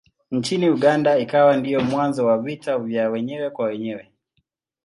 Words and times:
Nchini 0.31 0.69
Uganda 0.69 1.17
ikawa 1.19 1.57
ndiyo 1.57 1.81
mwanzo 1.81 2.25
wa 2.25 2.37
vita 2.37 2.79
vya 2.79 3.09
wenyewe 3.09 3.49
kwa 3.49 3.65
wenyewe. 3.65 4.11